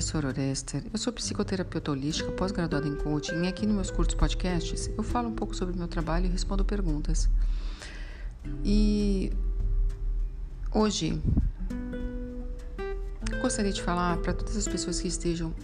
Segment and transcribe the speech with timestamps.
[0.00, 0.82] dia, sou.
[0.92, 5.28] Eu sou psicoterapeuta holística, pós-graduada em coaching, e aqui nos meus curtos podcasts eu falo
[5.28, 7.28] um pouco sobre o meu trabalho e respondo perguntas.
[8.64, 9.30] E
[10.72, 11.20] hoje
[13.42, 15.54] gostaria de falar para todas as pessoas que estejam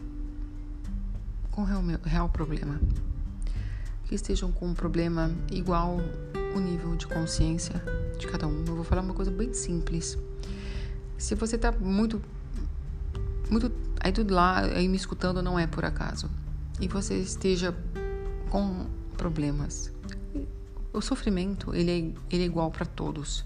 [1.51, 2.79] com real, real problema,
[4.05, 5.99] que estejam com um problema igual
[6.55, 7.83] o nível de consciência
[8.19, 8.65] de cada um.
[8.67, 10.19] Eu vou falar uma coisa bem simples.
[11.17, 12.21] Se você está muito
[13.51, 16.31] muito aí tudo lá aí me escutando não é por acaso.
[16.81, 17.75] E você esteja
[18.51, 18.87] com
[19.17, 19.93] problemas.
[20.93, 23.45] O sofrimento ele é, ele é igual para todos.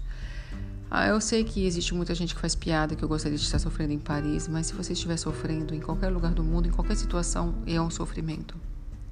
[0.89, 3.59] Ah, eu sei que existe muita gente que faz piada que eu gostaria de estar
[3.59, 6.97] sofrendo em Paris mas se você estiver sofrendo em qualquer lugar do mundo em qualquer
[6.97, 8.55] situação é um sofrimento.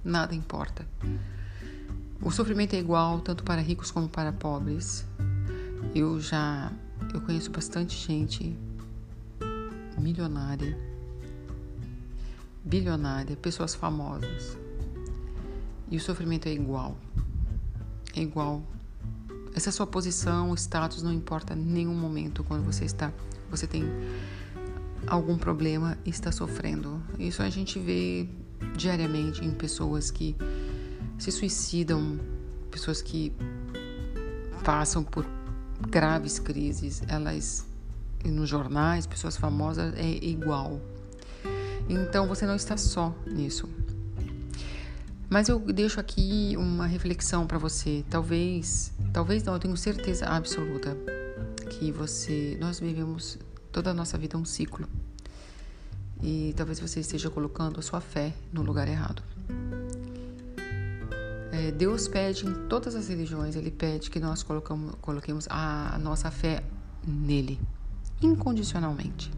[0.03, 0.85] Nada importa.
[2.21, 5.05] O sofrimento é igual tanto para ricos como para pobres.
[5.95, 6.71] Eu já
[7.13, 8.57] eu conheço bastante gente
[9.99, 10.77] milionária,
[12.63, 14.57] bilionária, pessoas famosas.
[15.91, 16.97] E o sofrimento é igual.
[18.15, 18.63] É igual.
[19.55, 23.11] Essa sua posição, status não importa em nenhum momento quando você está,
[23.49, 23.83] você tem
[25.07, 27.01] algum problema e está sofrendo.
[27.17, 28.29] Isso a gente vê
[28.75, 30.35] diariamente em pessoas que
[31.17, 32.19] se suicidam,
[32.69, 33.33] pessoas que
[34.63, 35.25] passam por
[35.89, 37.65] graves crises, elas
[38.25, 40.79] nos jornais, pessoas famosas, é igual.
[41.87, 43.67] Então você não está só nisso.
[45.29, 48.03] Mas eu deixo aqui uma reflexão para você.
[48.09, 50.97] Talvez, talvez não, eu tenho certeza absoluta
[51.69, 53.37] que você, nós vivemos
[53.71, 54.87] toda a nossa vida um ciclo.
[56.21, 59.23] E talvez você esteja colocando a sua fé no lugar errado.
[61.51, 66.29] É, Deus pede em todas as religiões, Ele pede que nós colocamos, coloquemos a nossa
[66.29, 66.63] fé
[67.07, 67.59] nele
[68.21, 69.31] incondicionalmente.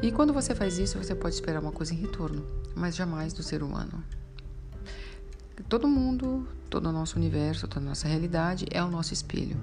[0.00, 2.44] E quando você faz isso, você pode esperar uma coisa em retorno,
[2.74, 4.02] mas jamais do ser humano.
[5.68, 9.56] Todo mundo, todo o nosso universo, toda a nossa realidade é o nosso espelho,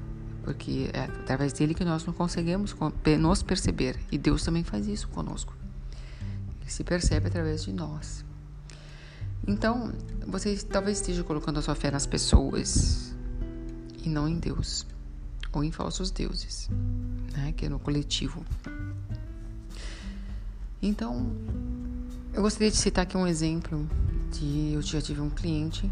[0.43, 2.75] porque é através dele que nós não conseguimos
[3.19, 5.53] nos perceber, e Deus também faz isso conosco.
[6.61, 8.23] Ele se percebe através de nós.
[9.47, 9.91] Então,
[10.27, 13.13] você talvez esteja colocando a sua fé nas pessoas
[14.03, 14.85] e não em Deus
[15.51, 16.69] ou em falsos deuses,
[17.33, 18.45] né, que é no coletivo.
[20.81, 21.35] Então,
[22.33, 23.89] eu gostaria de citar aqui um exemplo
[24.31, 25.91] de eu já tive um cliente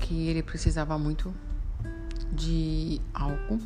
[0.00, 1.34] que ele precisava muito
[2.32, 3.60] de algo.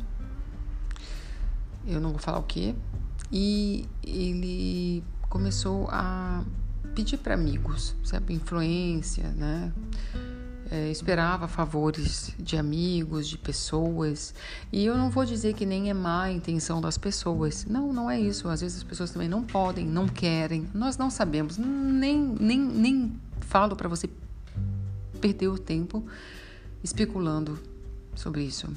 [1.85, 2.75] Eu não vou falar o que.
[3.31, 6.43] E ele começou a
[6.93, 9.73] pedir para amigos, sabe, influência, né?
[10.71, 14.33] É, esperava favores de amigos, de pessoas.
[14.71, 17.65] E eu não vou dizer que nem é má a intenção das pessoas.
[17.65, 18.47] Não, não é isso.
[18.47, 20.67] Às vezes as pessoas também não podem, não querem.
[20.73, 21.57] Nós não sabemos.
[21.57, 24.09] Nem, nem, nem falo para você
[25.19, 26.03] perder o tempo
[26.83, 27.59] especulando
[28.15, 28.67] sobre isso.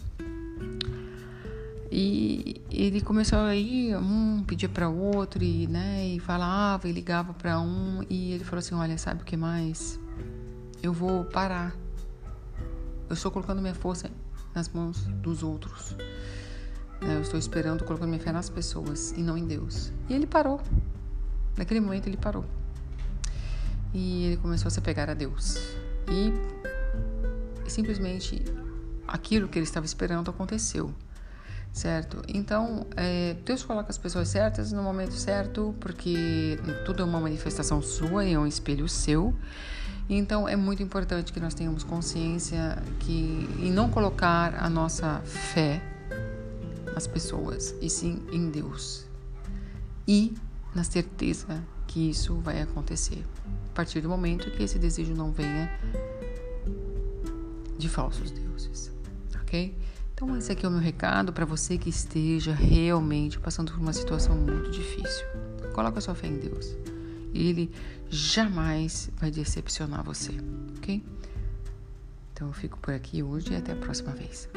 [1.91, 7.33] E ele começou a ir, um pedia para outro, e, né, e falava e ligava
[7.33, 9.99] para um, e ele falou assim: Olha, sabe o que mais?
[10.83, 11.75] Eu vou parar
[13.09, 14.11] eu estou colocando minha força
[14.53, 15.93] nas mãos dos outros.
[17.01, 17.15] Né?
[17.17, 19.93] Eu estou esperando, colocando minha fé nas pessoas e não em Deus.
[20.09, 20.61] E ele parou.
[21.57, 22.45] Naquele momento ele parou.
[23.95, 25.57] E ele começou a se pegar a Deus.
[26.11, 26.33] E
[27.69, 28.45] simplesmente
[29.07, 30.93] aquilo que ele estava esperando aconteceu.
[31.73, 32.23] Certo?
[32.27, 37.83] Então, é, Deus coloca as pessoas certas no momento certo, porque tudo é uma manifestação
[37.83, 39.33] sua e é um espelho seu.
[40.09, 45.83] Então é muito importante que nós tenhamos consciência que em não colocar a nossa fé
[46.95, 49.05] nas pessoas, e sim em Deus.
[50.07, 50.35] E
[50.75, 53.25] na certeza que isso vai acontecer.
[53.71, 55.71] A partir do momento que esse desejo não venha
[57.77, 58.93] de falsos deuses,
[59.43, 59.77] ok?
[60.15, 63.93] Então esse aqui é o meu recado para você que esteja realmente passando por uma
[63.93, 65.27] situação muito difícil.
[65.75, 66.75] Coloca sua fé em Deus
[67.37, 67.71] ele
[68.09, 70.33] jamais vai decepcionar você,
[70.77, 71.03] ok?
[72.33, 74.49] Então eu fico por aqui hoje e até a próxima vez.